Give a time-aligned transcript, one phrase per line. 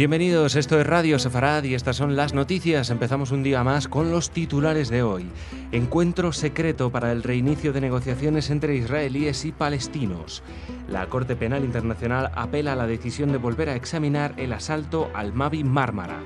[0.00, 2.88] Bienvenidos, esto es Radio Sefarad y estas son las noticias.
[2.88, 5.26] Empezamos un día más con los titulares de hoy.
[5.72, 10.42] Encuentro secreto para el reinicio de negociaciones entre israelíes y palestinos.
[10.88, 15.34] La Corte Penal Internacional apela a la decisión de volver a examinar el asalto al
[15.34, 16.20] Mavi Mármara.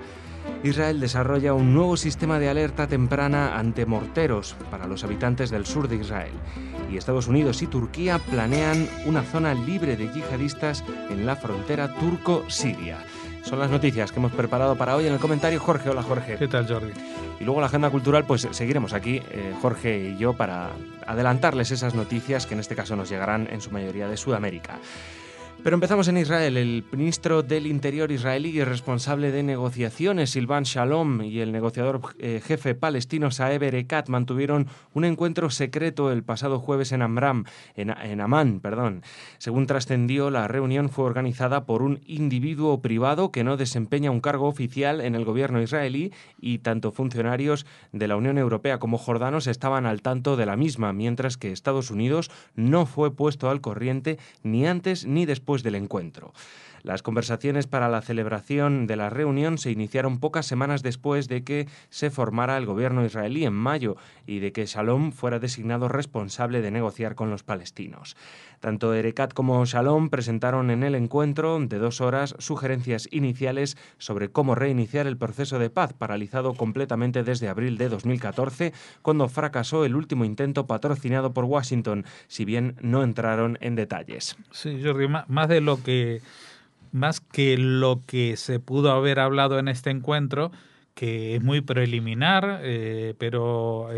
[0.62, 5.88] Israel desarrolla un nuevo sistema de alerta temprana ante morteros para los habitantes del sur
[5.88, 6.34] de Israel.
[6.92, 12.98] Y Estados Unidos y Turquía planean una zona libre de yihadistas en la frontera turco-siria.
[13.44, 15.60] Son las noticias que hemos preparado para hoy en el comentario.
[15.60, 16.36] Jorge, hola Jorge.
[16.36, 16.92] ¿Qué tal Jordi?
[17.38, 20.70] Y luego la agenda cultural, pues seguiremos aquí, eh, Jorge y yo, para
[21.06, 24.78] adelantarles esas noticias que en este caso nos llegarán en su mayoría de Sudamérica.
[25.64, 26.58] Pero empezamos en Israel.
[26.58, 32.42] El ministro del Interior israelí y responsable de negociaciones, Silvan Shalom, y el negociador eh,
[32.44, 37.46] jefe palestino Saeb Erekat mantuvieron un encuentro secreto el pasado jueves en Amram,
[37.76, 39.04] en, en Amán, perdón.
[39.38, 44.48] Según trascendió, la reunión fue organizada por un individuo privado que no desempeña un cargo
[44.48, 49.86] oficial en el gobierno israelí y tanto funcionarios de la Unión Europea como jordanos estaban
[49.86, 54.66] al tanto de la misma, mientras que Estados Unidos no fue puesto al corriente ni
[54.66, 56.32] antes ni después del encuentro.
[56.84, 61.66] Las conversaciones para la celebración de la reunión se iniciaron pocas semanas después de que
[61.88, 63.96] se formara el gobierno israelí en mayo
[64.26, 68.18] y de que Shalom fuera designado responsable de negociar con los palestinos.
[68.60, 74.54] Tanto Erekat como Shalom presentaron en el encuentro de dos horas sugerencias iniciales sobre cómo
[74.54, 80.26] reiniciar el proceso de paz paralizado completamente desde abril de 2014, cuando fracasó el último
[80.26, 84.36] intento patrocinado por Washington, si bien no entraron en detalles.
[84.50, 86.20] Sí, Jordi, más de lo que
[86.94, 90.52] más que lo que se pudo haber hablado en este encuentro,
[90.94, 93.88] que es muy preliminar, eh, pero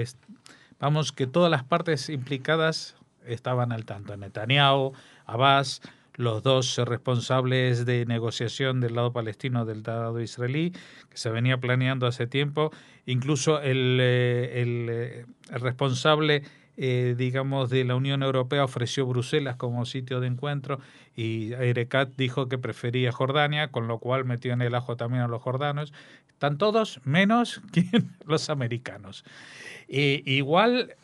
[0.80, 4.16] vamos que todas las partes implicadas estaban al tanto.
[4.16, 4.94] Netanyahu,
[5.26, 5.82] Abbas,
[6.14, 10.72] los dos responsables de negociación del lado palestino del lado israelí,
[11.10, 12.70] que se venía planeando hace tiempo,
[13.04, 16.42] incluso el, eh, eh, el responsable
[16.76, 20.80] eh, digamos, de la Unión Europea ofreció Bruselas como sitio de encuentro
[21.14, 25.28] y Erekat dijo que prefería Jordania, con lo cual metió en el ajo también a
[25.28, 25.92] los jordanos.
[26.28, 27.62] Están todos menos
[28.26, 29.24] los americanos.
[29.88, 30.96] igual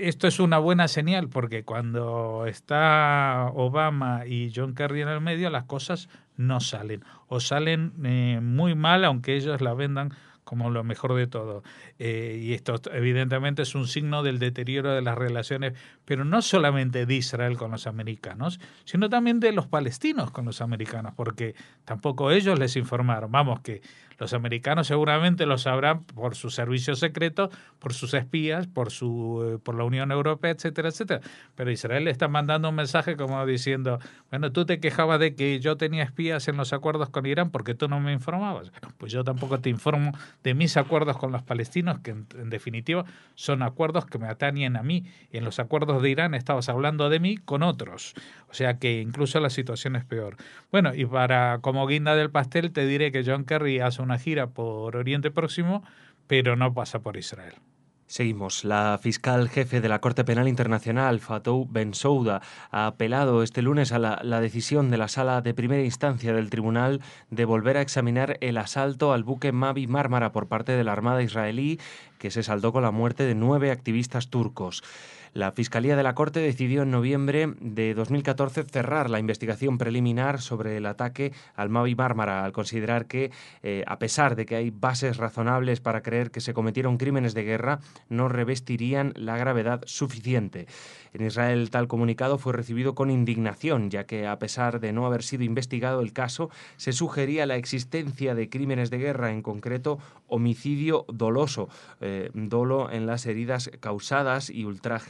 [0.00, 5.50] esto es una buena señal porque cuando está Obama y John Kerry en el medio,
[5.50, 10.12] las cosas no salen o salen eh, muy mal, aunque ellos la vendan
[10.48, 11.62] como lo mejor de todo.
[11.98, 15.74] Eh, y esto evidentemente es un signo del deterioro de las relaciones,
[16.06, 20.62] pero no solamente de Israel con los americanos, sino también de los palestinos con los
[20.62, 21.54] americanos, porque
[21.84, 23.30] tampoco ellos les informaron.
[23.30, 23.82] Vamos, que
[24.18, 29.58] los americanos seguramente lo sabrán por su servicio secreto, por sus espías, por, su, eh,
[29.62, 31.20] por la Unión Europea, etcétera, etcétera.
[31.54, 35.60] Pero Israel le está mandando un mensaje como diciendo, bueno, tú te quejabas de que
[35.60, 38.72] yo tenía espías en los acuerdos con Irán porque tú no me informabas.
[38.96, 40.12] Pues yo tampoco te informo
[40.44, 43.04] de mis acuerdos con los palestinos, que en, definitiva
[43.34, 45.04] son acuerdos que me atañen a mí.
[45.32, 48.14] En los acuerdos de Irán estabas hablando de mí con otros.
[48.48, 50.36] O sea que incluso la situación es peor.
[50.70, 54.48] Bueno, y para como guinda del pastel te diré que John Kerry hace una gira
[54.48, 55.82] por Oriente Próximo,
[56.26, 57.54] pero no pasa por Israel.
[58.08, 58.64] Seguimos.
[58.64, 63.98] La fiscal jefe de la Corte Penal Internacional, Fatou Bensouda, ha apelado este lunes a
[63.98, 68.38] la, la, decisión de la Sala de Primera Instancia del Tribunal de volver a examinar
[68.40, 71.78] el asalto al buque Mavi Mármara por parte de la Armada israelí,
[72.18, 74.82] que se saldó con la muerte de nueve activistas turcos.
[75.34, 80.76] La Fiscalía de la Corte decidió en noviembre de 2014 cerrar la investigación preliminar sobre
[80.76, 83.30] el ataque al Mavi Mármara, al considerar que,
[83.62, 87.44] eh, a pesar de que hay bases razonables para creer que se cometieron crímenes de
[87.44, 90.66] guerra, no revestirían la gravedad suficiente.
[91.12, 95.22] En Israel tal comunicado fue recibido con indignación, ya que a pesar de no haber
[95.22, 101.04] sido investigado el caso, se sugería la existencia de crímenes de guerra, en concreto homicidio
[101.08, 101.68] doloso,
[102.00, 104.64] eh, dolo en las heridas causadas y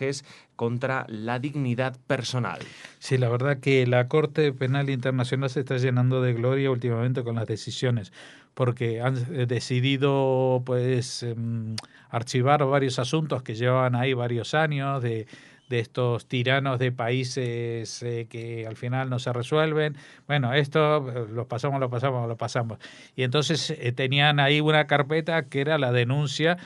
[0.09, 0.25] ultrajes
[0.57, 2.59] contra la dignidad personal.
[2.99, 7.37] Sí, la verdad que la Corte Penal Internacional se está llenando de gloria últimamente con
[7.37, 8.13] las decisiones
[8.55, 11.77] porque han eh, decidido pues em,
[12.11, 15.29] archivar varios asuntos que llevaban ahí varios años de
[15.69, 19.97] de estos tiranos de países eh, que al final no se resuelven.
[20.27, 22.79] Bueno, esto eh, lo pasamos, lo pasamos, lo pasamos.
[23.17, 26.57] Y entonces eh, tenían ahí una carpeta que era la denuncia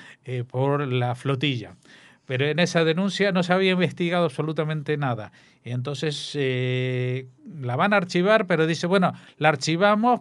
[0.49, 1.75] por la flotilla.
[2.27, 5.33] Pero en esa denuncia no se había investigado absolutamente nada.
[5.65, 10.21] Y entonces la van a archivar, pero dice, bueno, la archivamos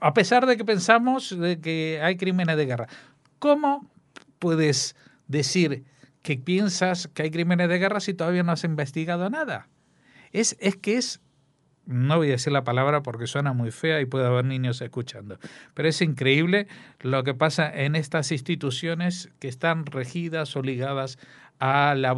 [0.00, 2.86] a pesar de que pensamos de que hay crímenes de guerra.
[3.38, 3.90] ¿Cómo
[4.38, 4.94] puedes
[5.26, 5.84] decir
[6.22, 9.68] que piensas que hay crímenes de guerra si todavía no has investigado nada.
[10.32, 11.20] Es, es que es
[11.86, 15.38] no voy a decir la palabra porque suena muy fea y puede haber niños escuchando,
[15.74, 16.68] pero es increíble
[17.00, 21.18] lo que pasa en estas instituciones que están regidas o ligadas
[21.58, 22.16] a la,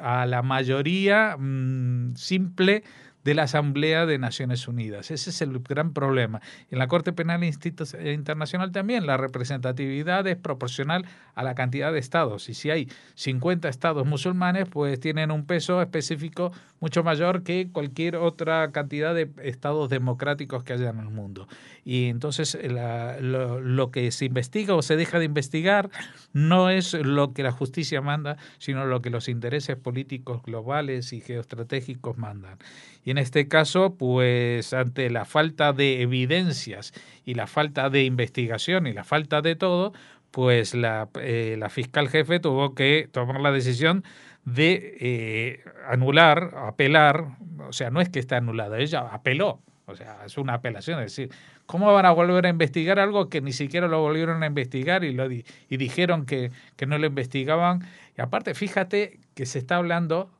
[0.00, 2.82] a la mayoría mm, simple
[3.24, 5.10] de la Asamblea de Naciones Unidas.
[5.10, 6.40] Ese es el gran problema.
[6.70, 12.48] En la Corte Penal Internacional también la representatividad es proporcional a la cantidad de estados.
[12.48, 18.16] Y si hay 50 estados musulmanes, pues tienen un peso específico mucho mayor que cualquier
[18.16, 21.46] otra cantidad de estados democráticos que haya en el mundo.
[21.84, 25.90] Y entonces lo, lo que se investiga o se deja de investigar
[26.32, 31.20] no es lo que la justicia manda, sino lo que los intereses políticos globales y
[31.20, 32.58] geoestratégicos mandan.
[33.10, 36.92] En este caso, pues ante la falta de evidencias
[37.24, 39.92] y la falta de investigación y la falta de todo,
[40.30, 44.04] pues la, eh, la fiscal jefe tuvo que tomar la decisión
[44.44, 47.36] de eh, anular, apelar,
[47.68, 51.16] o sea, no es que esté anulada, ella apeló, o sea, es una apelación, es
[51.16, 51.34] decir,
[51.66, 55.12] ¿cómo van a volver a investigar algo que ni siquiera lo volvieron a investigar y,
[55.12, 57.82] lo y dijeron que, que no lo investigaban?
[58.16, 60.30] Y aparte, fíjate que se está hablando,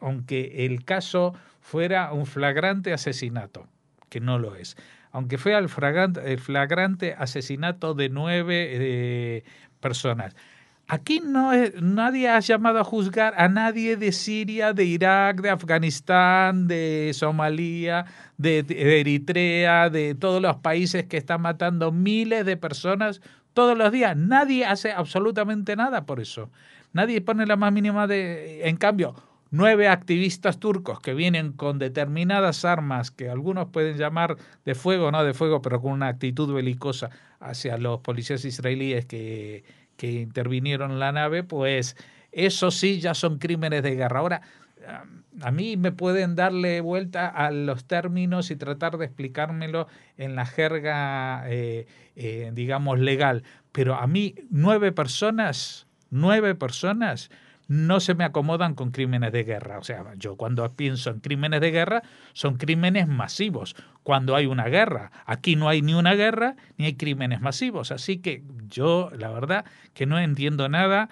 [0.00, 3.68] aunque el caso fuera un flagrante asesinato,
[4.08, 4.76] que no lo es.
[5.12, 9.44] Aunque fue el flagrante, el flagrante asesinato de nueve eh,
[9.80, 10.34] personas.
[10.88, 16.66] Aquí no nadie ha llamado a juzgar a nadie de Siria, de Irak, de Afganistán,
[16.66, 18.04] de Somalia,
[18.36, 23.22] de, de Eritrea, de todos los países que están matando miles de personas
[23.54, 24.16] todos los días.
[24.16, 26.50] Nadie hace absolutamente nada por eso.
[26.92, 28.68] Nadie pone la más mínima de...
[28.68, 29.14] En cambio,
[29.52, 35.22] nueve activistas turcos que vienen con determinadas armas que algunos pueden llamar de fuego, no
[35.22, 39.62] de fuego, pero con una actitud belicosa hacia los policías israelíes que,
[39.96, 41.96] que intervinieron en la nave, pues
[42.32, 44.18] eso sí ya son crímenes de guerra.
[44.18, 44.42] Ahora,
[45.40, 50.46] a mí me pueden darle vuelta a los términos y tratar de explicármelo en la
[50.46, 57.30] jerga, eh, eh, digamos, legal, pero a mí nueve personas, nueve personas,
[57.72, 59.78] no se me acomodan con crímenes de guerra.
[59.78, 62.02] O sea, yo cuando pienso en crímenes de guerra
[62.34, 63.74] son crímenes masivos.
[64.02, 67.90] Cuando hay una guerra, aquí no hay ni una guerra ni hay crímenes masivos.
[67.90, 69.64] Así que yo, la verdad,
[69.94, 71.08] que no entiendo nada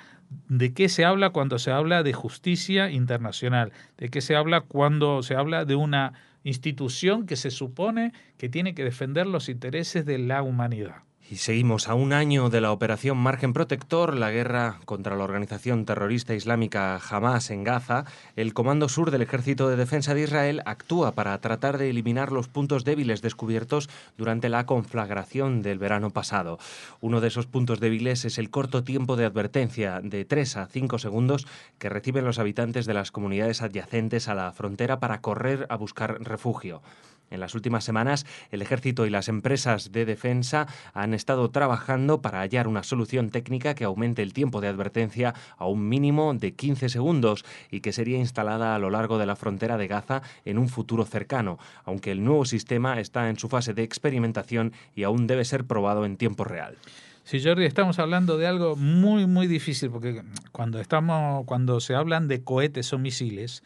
[0.49, 5.23] de qué se habla cuando se habla de justicia internacional, de qué se habla cuando
[5.23, 6.13] se habla de una
[6.45, 11.05] institución que se supone que tiene que defender los intereses de la humanidad.
[11.31, 15.85] Y seguimos a un año de la operación Margen Protector, la guerra contra la organización
[15.85, 18.05] terrorista islámica Hamas en Gaza.
[18.35, 22.49] El Comando Sur del Ejército de Defensa de Israel actúa para tratar de eliminar los
[22.49, 23.89] puntos débiles descubiertos
[24.19, 26.59] durante la conflagración del verano pasado.
[27.01, 30.99] Uno de esos puntos débiles es el corto tiempo de advertencia de 3 a 5
[30.99, 31.47] segundos
[31.79, 36.21] que reciben los habitantes de las comunidades adyacentes a la frontera para correr a buscar
[36.25, 36.83] refugio.
[37.31, 42.41] En las últimas semanas, el ejército y las empresas de defensa han estado trabajando para
[42.41, 46.89] hallar una solución técnica que aumente el tiempo de advertencia a un mínimo de 15
[46.89, 50.69] segundos y que sería instalada a lo largo de la frontera de Gaza en un
[50.69, 55.45] futuro cercano, aunque el nuevo sistema está en su fase de experimentación y aún debe
[55.45, 56.77] ser probado en tiempo real.
[57.23, 62.27] Sí, Jordi, estamos hablando de algo muy, muy difícil, porque cuando, estamos, cuando se hablan
[62.27, 63.63] de cohetes o misiles,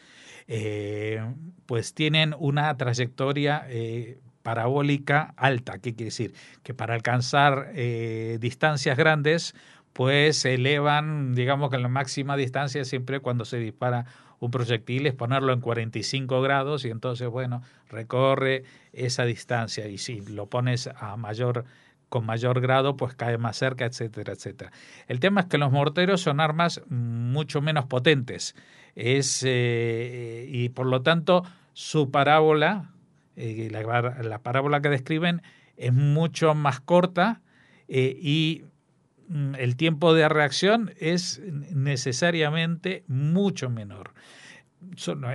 [0.49, 1.23] eh,
[1.67, 5.79] pues tienen una trayectoria eh, parabólica alta.
[5.79, 6.35] ¿Qué quiere decir?
[6.63, 9.55] Que para alcanzar eh, distancias grandes,
[9.93, 14.07] pues se elevan, digamos que la máxima distancia siempre cuando se dispara
[14.41, 20.21] un proyectil es ponerlo en 45 grados y entonces, bueno, recorre esa distancia y si
[20.21, 21.65] lo pones a mayor
[22.11, 24.71] con mayor grado, pues cae más cerca, etcétera, etcétera.
[25.09, 28.55] El tema es que los morteros son armas mucho menos potentes
[28.95, 32.91] es, eh, y por lo tanto su parábola,
[33.37, 35.43] eh, la, parábola que describen,
[35.77, 37.41] es mucho más corta
[37.89, 38.63] eh, y
[39.29, 41.41] mm, el tiempo de reacción es
[41.73, 44.13] necesariamente mucho menor.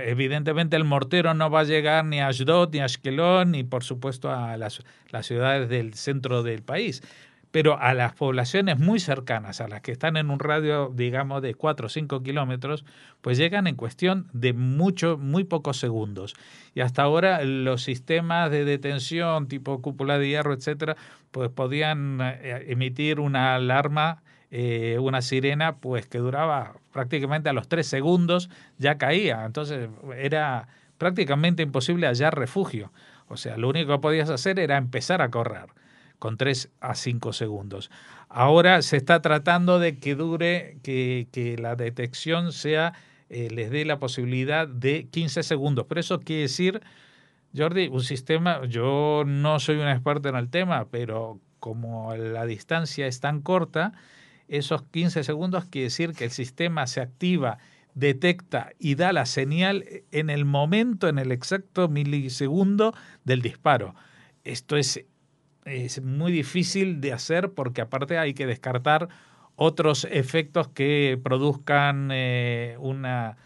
[0.04, 3.82] Evidentemente el mortero no va a llegar ni a Ashdod, ni a Ashkelon, ni por
[3.82, 7.02] supuesto a las, las ciudades del centro del país,
[7.50, 11.54] pero a las poblaciones muy cercanas, a las que están en un radio, digamos, de
[11.54, 12.84] 4 o 5 kilómetros,
[13.20, 16.34] pues llegan en cuestión de mucho, muy pocos segundos.
[16.74, 20.96] Y hasta ahora los sistemas de detención tipo cúpula de hierro, etcétera,
[21.32, 27.68] pues podían eh, emitir una alarma, eh, una sirena, pues que duraba prácticamente a los
[27.68, 29.44] 3 segundos, ya caía.
[29.44, 32.92] Entonces era prácticamente imposible hallar refugio.
[33.26, 35.66] O sea, lo único que podías hacer era empezar a correr
[36.20, 37.90] con 3 a 5 segundos.
[38.28, 42.92] Ahora se está tratando de que dure, que, que la detección sea,
[43.28, 46.80] eh, les dé la posibilidad de 15 segundos, pero eso quiere decir
[47.56, 53.06] Jordi, un sistema, yo no soy un experto en el tema, pero como la distancia
[53.06, 53.92] es tan corta,
[54.48, 57.58] esos 15 segundos quiere decir que el sistema se activa,
[57.94, 63.94] detecta y da la señal en el momento, en el exacto milisegundo del disparo.
[64.44, 65.04] Esto es,
[65.64, 69.08] es muy difícil de hacer porque aparte hay que descartar
[69.56, 73.36] otros efectos que produzcan eh, una,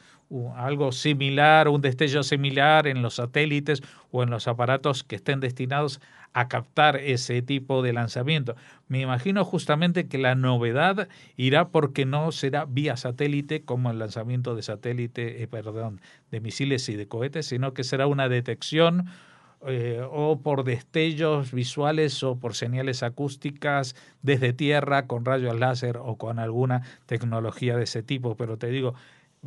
[0.57, 6.01] algo similar, un destello similar en los satélites o en los aparatos que estén destinados
[6.33, 8.57] a captar ese tipo de lanzamiento.
[8.89, 14.57] Me imagino justamente que la novedad irá porque no será vía satélite como el lanzamiento
[14.57, 19.07] de satélite, eh, perdón, de misiles y de cohetes, sino que será una detección
[19.67, 26.17] eh, o por destellos visuales o por señales acústicas desde tierra con rayos láser o
[26.17, 28.37] con alguna tecnología de ese tipo.
[28.37, 28.95] Pero te digo,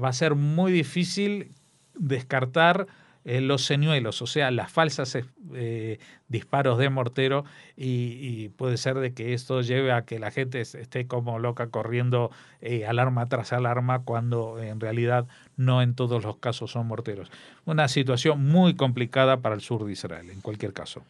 [0.02, 1.52] va a ser muy difícil
[1.96, 2.88] descartar
[3.28, 5.18] eh, los señuelos, o sea, las falsas
[5.54, 7.44] eh, disparos de mortero
[7.76, 12.32] y, puede ser de que esto lleve a que la gente esté como loca corriendo
[12.62, 17.30] eh, alarma tras alarma cuando en realidad no en todos los casos son morteros.
[17.66, 21.04] Una situación muy complicada para el sur de Israel, en cualquier caso.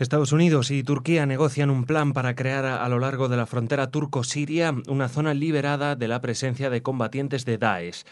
[0.00, 3.92] Estados Unidos y Turquía negocian un plan para crear a lo largo de la frontera
[3.92, 8.04] turco-siria una zona liberada de la presencia de combatientes de Daesh.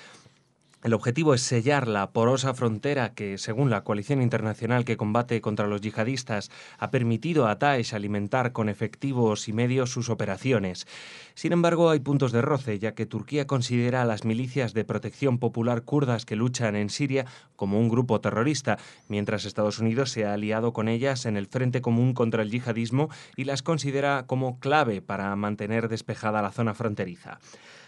[0.85, 5.67] El objetivo es sellar la porosa frontera que, según la coalición internacional que combate contra
[5.67, 10.87] los yihadistas, ha permitido a Daesh alimentar con efectivos y medios sus operaciones.
[11.35, 15.39] Sin embargo, hay puntos de roce, ya que Turquía considera a las milicias de protección
[15.39, 17.25] popular kurdas que luchan en Siria
[17.57, 18.77] como un grupo terrorista,
[19.09, 23.09] mientras Estados Unidos se ha aliado con ellas en el Frente Común contra el Yihadismo
[23.37, 27.41] y las considera como clave para mantener despejada la zona fronteriza.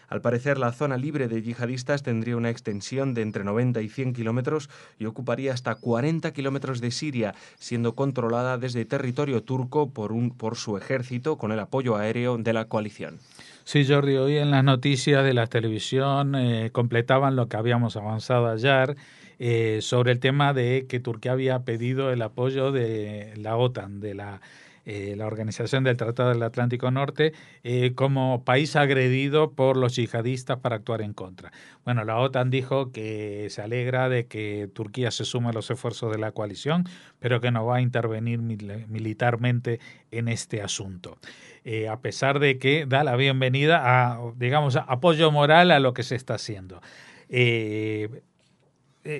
[0.08, 4.12] Al parecer, la zona libre de yihadistas tendría una extensión de entre 90 y 100
[4.12, 10.30] kilómetros y ocuparía hasta 40 kilómetros de Siria, siendo controlada desde territorio turco por, un,
[10.30, 13.18] por su ejército con el apoyo aéreo de la coalición.
[13.64, 18.48] Sí, Jordi, hoy en las noticias de la televisión eh, completaban lo que habíamos avanzado
[18.48, 18.96] ayer
[19.38, 24.14] eh, sobre el tema de que Turquía había pedido el apoyo de la OTAN, de
[24.14, 24.40] la
[24.86, 27.32] eh, la Organización del Tratado del Atlántico Norte
[27.64, 31.50] eh, como país agredido por los yihadistas para actuar en contra.
[31.84, 36.12] Bueno, la OTAN dijo que se alegra de que Turquía se sume a los esfuerzos
[36.12, 36.84] de la coalición,
[37.18, 39.80] pero que no va a intervenir militarmente
[40.12, 41.18] en este asunto.
[41.64, 46.04] Eh, a pesar de que da la bienvenida a, digamos, apoyo moral a lo que
[46.04, 46.80] se está haciendo.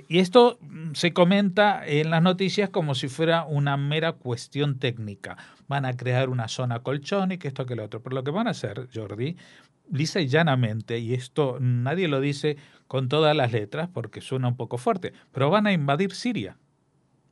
[0.09, 5.37] Y esto mm, se comenta en las noticias como si fuera una mera cuestión técnica.
[5.69, 8.03] Van a crear una zona colchón y que esto que lo otro.
[8.03, 9.37] Pero lo que van a hacer, Jordi,
[9.91, 12.57] lisa y llanamente, y esto nadie lo dice
[12.89, 16.57] con todas las letras porque suena un poco fuerte, pero van a invadir Siria.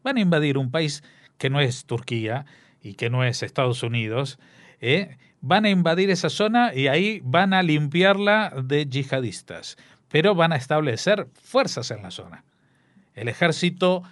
[0.03, 1.03] Van a invadir un país
[1.39, 2.47] que no es Turquía
[2.81, 4.39] y que no es Estados Unidos.
[4.81, 5.17] ¿eh?
[5.41, 9.77] Van a invadir esa zona y ahí van a limpiarla de yihadistas
[10.15, 12.45] pero van a establecer fuerzas en la zona.
[13.17, 14.05] El ejército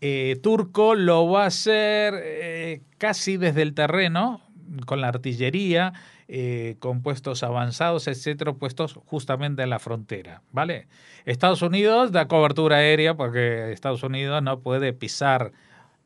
[0.00, 4.40] eh, turco lo va a hacer eh, casi desde el terreno,
[4.86, 5.94] con la artillería,
[6.28, 10.86] eh, con puestos avanzados, etcétera, puestos justamente en la frontera, ¿vale?
[11.24, 15.50] Estados Unidos da cobertura aérea porque Estados Unidos no puede pisar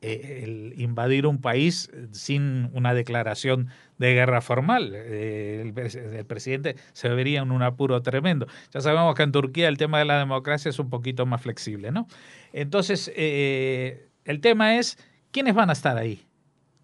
[0.03, 3.69] el invadir un país sin una declaración
[3.99, 4.93] de guerra formal.
[4.95, 8.47] Eh, el, presidente se vería en un apuro tremendo.
[8.73, 11.93] Ya sabemos que en Turquía el tema de la democracia es un poquito más flexible,
[11.93, 12.09] ¿no?
[12.53, 14.99] Entonces, eh, el tema es,
[15.31, 16.27] ¿quiénes van a estar ahí?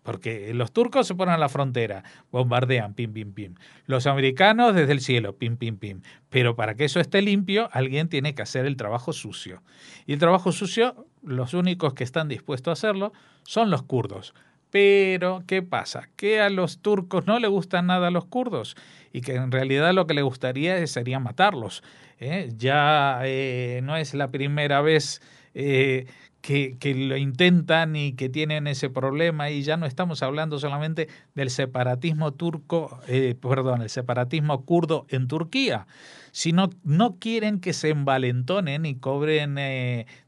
[0.05, 3.55] Porque los turcos se ponen a la frontera, bombardean, pim, pim, pim.
[3.85, 6.01] Los americanos desde el cielo, pim, pim, pim.
[6.31, 9.63] Pero para que eso esté limpio, alguien tiene que hacer el trabajo sucio.
[10.07, 13.13] Y el trabajo sucio, los únicos que están dispuestos a hacerlo
[13.45, 14.35] son los kurdos.
[14.71, 16.09] Pero, ¿qué pasa?
[16.17, 18.77] Que a los turcos no le gustan nada a los kurdos
[19.13, 21.83] y que en realidad lo que le gustaría sería matarlos.
[22.21, 22.51] ¿eh?
[22.57, 25.23] Ya eh, no es la primera vez
[25.55, 26.07] eh,
[26.41, 31.09] que, que, lo intentan y que tienen ese problema y ya no estamos hablando solamente
[31.35, 33.01] del separatismo turco,
[33.41, 35.87] perdón, el separatismo kurdo en Turquía,
[36.33, 39.57] sino no quieren que se envalentonen y cobren,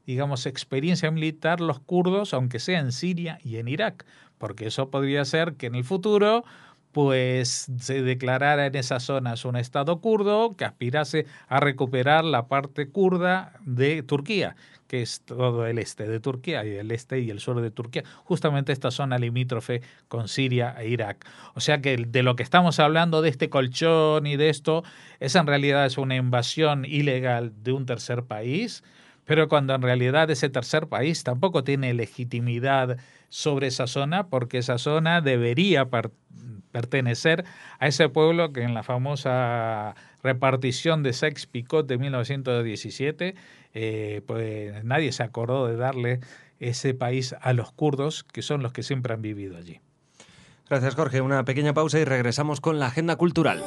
[0.05, 4.05] digamos, experiencia militar los kurdos, aunque sea en Siria y en Irak
[4.41, 6.43] porque eso podría ser que en el futuro
[6.91, 12.89] pues se declarara en esas zonas un Estado kurdo que aspirase a recuperar la parte
[12.89, 14.55] kurda de Turquía,
[14.87, 18.03] que es todo el este de Turquía y el este y el sur de Turquía,
[18.23, 21.25] justamente esta zona limítrofe con Siria e Irak.
[21.53, 24.83] O sea que de lo que estamos hablando de este colchón y de esto,
[25.19, 28.83] es en realidad es una invasión ilegal de un tercer país
[29.25, 32.97] pero cuando en realidad ese tercer país tampoco tiene legitimidad
[33.29, 35.87] sobre esa zona, porque esa zona debería
[36.71, 37.45] pertenecer
[37.79, 43.35] a ese pueblo que en la famosa repartición de Sex-Picot de 1917,
[43.73, 46.19] eh, pues nadie se acordó de darle
[46.59, 49.79] ese país a los kurdos, que son los que siempre han vivido allí.
[50.69, 51.21] Gracias, Jorge.
[51.21, 53.61] Una pequeña pausa y regresamos con la agenda cultural.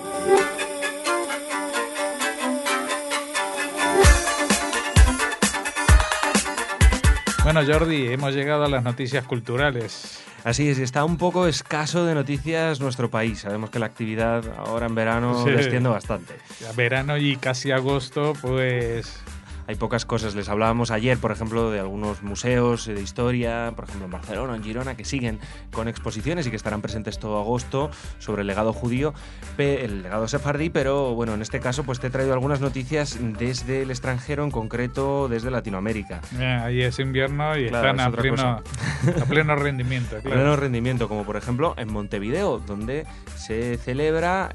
[7.44, 10.24] Bueno, Jordi, hemos llegado a las noticias culturales.
[10.44, 13.40] Así es, está un poco escaso de noticias nuestro país.
[13.40, 16.36] Sabemos que la actividad ahora en verano desciende bastante.
[16.74, 19.22] Verano y casi agosto, pues
[19.66, 20.34] hay pocas cosas.
[20.34, 24.62] Les hablábamos ayer, por ejemplo, de algunos museos de historia, por ejemplo en Barcelona, en
[24.62, 25.38] Girona, que siguen
[25.72, 29.14] con exposiciones y que estarán presentes todo agosto sobre el legado judío,
[29.58, 33.82] el legado sefardí, pero bueno, en este caso pues te he traído algunas noticias desde
[33.82, 36.20] el extranjero, en concreto desde Latinoamérica.
[36.40, 38.62] ahí es invierno y están a pleno,
[39.22, 40.16] a pleno, rendimiento.
[40.20, 40.36] Claro.
[40.36, 43.06] pleno rendimiento, como por ejemplo en Montevideo, donde
[43.36, 44.50] se celebra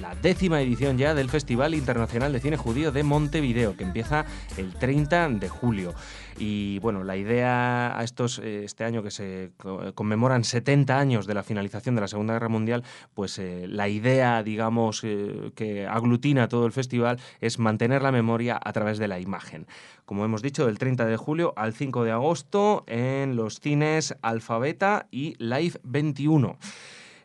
[0.00, 4.24] la décima edición ya del Festival Internacional de Cine Judío de Montevideo, que empieza
[4.56, 5.94] el 30 de julio.
[6.38, 9.52] Y bueno, la idea a estos, eh, este año que se
[9.94, 12.82] conmemoran 70 años de la finalización de la Segunda Guerra Mundial,
[13.14, 18.58] pues eh, la idea, digamos, eh, que aglutina todo el festival es mantener la memoria
[18.62, 19.66] a través de la imagen.
[20.04, 25.06] Como hemos dicho, del 30 de julio al 5 de agosto en los cines Alfabeta
[25.10, 26.58] y Live 21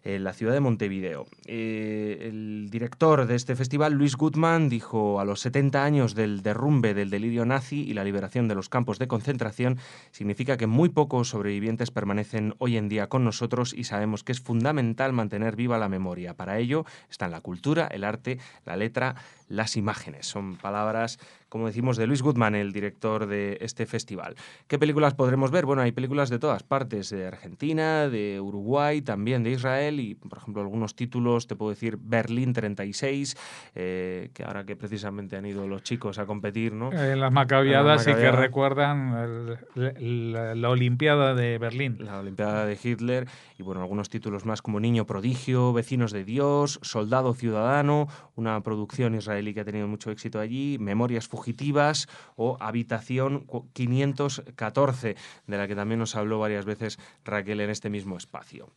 [0.07, 1.27] en la ciudad de Montevideo.
[1.47, 6.93] Eh, el director de este festival, Luis Gutmann, dijo a los 70 años del derrumbe
[6.93, 9.77] del delirio nazi y la liberación de los campos de concentración,
[10.11, 14.39] significa que muy pocos sobrevivientes permanecen hoy en día con nosotros y sabemos que es
[14.39, 16.35] fundamental mantener viva la memoria.
[16.35, 19.15] Para ello están la cultura, el arte, la letra,
[19.49, 20.25] las imágenes.
[20.25, 21.19] Son palabras
[21.50, 24.36] como decimos, de Luis Goodman, el director de este festival.
[24.68, 25.66] ¿Qué películas podremos ver?
[25.66, 30.38] Bueno, hay películas de todas partes, de Argentina, de Uruguay, también de Israel y, por
[30.38, 33.38] ejemplo, algunos títulos, te puedo decir Berlín 36,
[33.75, 36.92] eh, que ahora que precisamente han ido los chicos a competir, ¿no?
[36.92, 41.98] En las macabiadas y que recuerdan la Olimpiada de Berlín.
[42.00, 46.79] La Olimpiada de Hitler y, bueno, algunos títulos más como Niño Prodigio, Vecinos de Dios,
[46.81, 53.45] Soldado Ciudadano, una producción israelí que ha tenido mucho éxito allí, Memorias fugitivas o Habitación
[53.73, 58.69] 514, de la que también nos habló varias veces Raquel en este mismo espacio.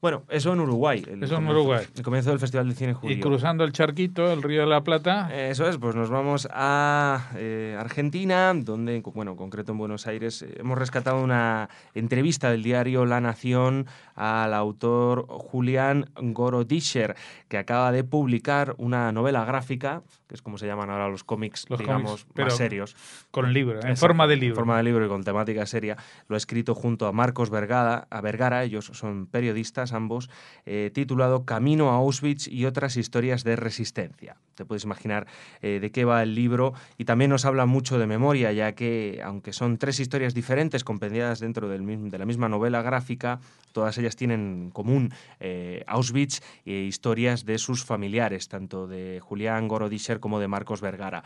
[0.00, 1.02] Bueno, eso en Uruguay.
[1.22, 1.86] eso en Uruguay.
[1.96, 3.16] El comienzo del Festival de Cine Judío.
[3.16, 5.34] Y cruzando el charquito, el Río de la Plata.
[5.34, 10.42] Eso es, pues nos vamos a eh, Argentina, donde, bueno, en concreto en Buenos Aires,
[10.42, 17.16] eh, hemos rescatado una entrevista del diario La Nación al autor Julián Gorodischer,
[17.48, 21.66] que acaba de publicar una novela gráfica, que es como se llaman ahora los cómics,
[21.78, 22.96] digamos, más serios.
[23.30, 24.54] Con libro, en forma de libro.
[24.54, 25.96] En forma de libro y con temática seria.
[26.28, 30.30] Lo ha escrito junto a Marcos Vergara, a Vergara, ellos son periodistas ambos,
[30.64, 34.36] eh, titulado Camino a Auschwitz y otras historias de resistencia.
[34.54, 35.26] Te puedes imaginar
[35.60, 39.20] eh, de qué va el libro y también nos habla mucho de memoria, ya que
[39.22, 43.38] aunque son tres historias diferentes compendiadas dentro del de la misma novela gráfica,
[43.72, 49.68] todas ellas tienen en común eh, Auschwitz e historias de sus familiares, tanto de Julián
[49.68, 51.22] Gorodischer como de Marcos Vergara,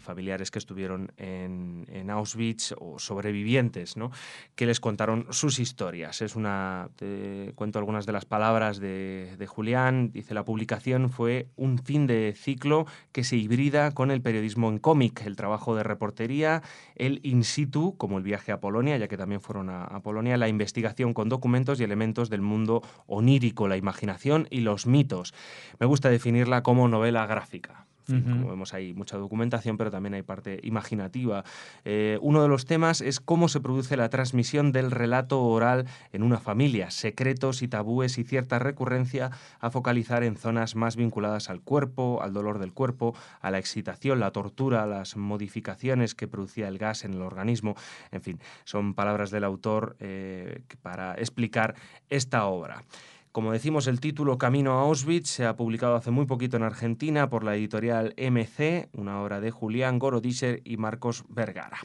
[0.00, 4.10] familiares que estuvieron en, en, Auschwitz o sobrevivientes, ¿no?
[4.54, 6.22] que les contaron sus historias.
[6.22, 10.10] Es una, te cuento algunas de las palabras de, Julián.
[10.10, 14.78] Dice, la publicación fue un fin de ciclo que se hibrida con el periodismo en
[14.78, 16.62] cómic, el trabajo de reportería,
[16.96, 20.36] el in situ, como el viaje a Polonia, ya que también fueron a, a Polonia,
[20.36, 25.32] la investigación con documentos y elementos del mundo onírico, la imaginación y los mitos.
[25.78, 27.86] Me gusta definirla como novela gráfica.
[28.06, 31.44] Como vemos, hay mucha documentación, pero también hay parte imaginativa.
[31.84, 36.22] Eh, uno de los temas es cómo se produce la transmisión del relato oral en
[36.22, 41.60] una familia, secretos y tabúes y cierta recurrencia a focalizar en zonas más vinculadas al
[41.60, 46.78] cuerpo, al dolor del cuerpo, a la excitación, la tortura, las modificaciones que producía el
[46.78, 47.74] gas en el organismo.
[48.10, 51.74] En fin, son palabras del autor eh, para explicar
[52.08, 52.84] esta obra.
[53.34, 57.28] Como decimos, el título Camino a Auschwitz se ha publicado hace muy poquito en Argentina
[57.28, 61.78] por la editorial MC, una obra de Julián Gorodischer y Marcos Vergara.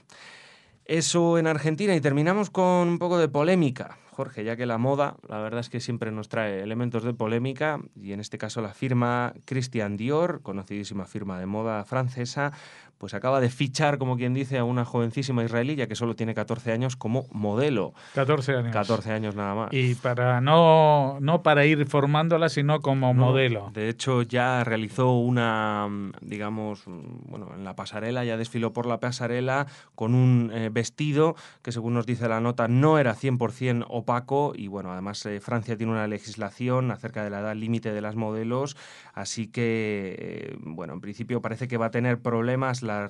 [0.86, 3.98] Eso en Argentina y terminamos con un poco de polémica.
[4.20, 7.80] Jorge, ya que la moda, la verdad es que siempre nos trae elementos de polémica,
[7.96, 12.52] y en este caso la firma Christian Dior, conocidísima firma de moda francesa,
[13.00, 16.36] pues acaba de fichar, como quien dice, a una jovencísima israelí, ya que solo tiene
[16.36, 17.94] 14 años, como modelo.
[18.14, 18.74] 14 años.
[18.74, 19.70] 14 años nada más.
[19.72, 23.72] Y para no, no para ir formándola, sino como modelo.
[23.74, 25.88] De hecho, ya realizó una,
[26.20, 31.72] digamos, bueno, en la pasarela, ya desfiló por la pasarela con un eh, vestido que,
[31.72, 34.54] según nos dice la nota, no era 100% opaco.
[34.56, 38.15] Y bueno, además eh, Francia tiene una legislación acerca de la edad límite de las
[38.15, 38.76] modelos,
[39.13, 43.10] así que, eh, bueno, en principio parece que va a tener problemas la,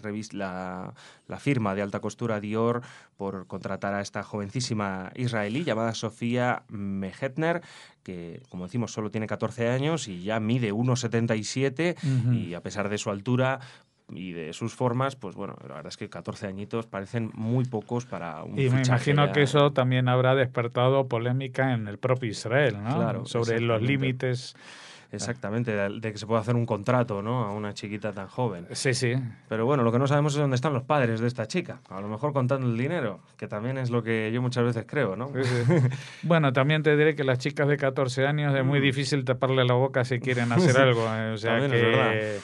[1.27, 2.81] la, firma de alta costura Dior
[3.15, 7.61] por contratar a esta jovencísima israelí llamada Sofía Mehetner,
[8.03, 11.95] que como decimos solo tiene 14 años y ya mide 1,77
[12.33, 13.59] y a pesar de su altura
[14.11, 18.05] y de sus formas, pues bueno, la verdad es que 14 añitos parecen muy pocos
[18.05, 22.77] para un Y me imagino que eso también habrá despertado polémica en el propio Israel,
[22.83, 22.95] ¿no?
[22.95, 24.55] Claro, Sobre los límites
[25.11, 27.43] Exactamente, de, que se pueda hacer un contrato ¿no?
[27.43, 28.67] a una chiquita tan joven.
[28.73, 29.15] Sí, sí.
[29.47, 31.81] Pero bueno, lo que no sabemos es dónde están los padres de esta chica.
[31.89, 35.15] A lo mejor contando el dinero, que también es lo que yo muchas veces creo,
[35.15, 35.31] ¿no?
[36.23, 38.83] bueno, también te diré que las chicas de 14 años es muy mm.
[38.83, 41.01] difícil taparle la boca si quieren hacer algo.
[41.15, 41.31] ¿eh?
[41.33, 42.39] O sea que...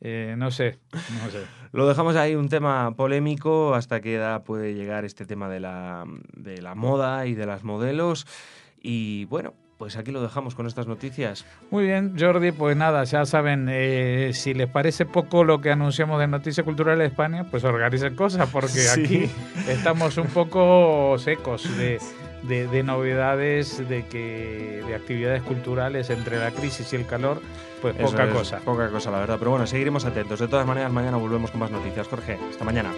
[0.00, 1.44] Eh, no sé, no sé.
[1.72, 6.04] Lo dejamos ahí un tema polémico hasta que edad puede llegar este tema de la,
[6.34, 8.26] de la moda y de las modelos.
[8.80, 11.44] Y bueno, pues aquí lo dejamos con estas noticias.
[11.70, 16.18] Muy bien, Jordi, pues nada, ya saben, eh, si les parece poco lo que anunciamos
[16.18, 19.28] de Noticias Culturales de España, pues organicen cosas, porque aquí
[19.68, 21.98] estamos un poco secos de,
[22.44, 27.42] de, novedades, de, que, de actividades culturales entre la crisis y el calor,
[27.94, 28.58] poca cosa.
[28.60, 29.36] Poca cosa, la verdad.
[29.38, 30.40] Pero bueno, seguiremos atentos.
[30.40, 32.08] De todas maneras, mañana volvemos con más noticias.
[32.08, 32.92] Jorge, hasta mañana.